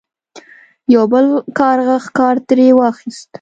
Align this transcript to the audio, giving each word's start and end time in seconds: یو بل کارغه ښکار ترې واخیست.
یو 0.95 1.03
بل 1.13 1.25
کارغه 1.59 1.95
ښکار 2.05 2.35
ترې 2.47 2.67
واخیست. 2.77 3.27